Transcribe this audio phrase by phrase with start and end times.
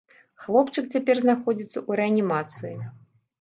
[0.45, 2.73] Хлопчык цяпер знаходзіцца ў рэанімацыі.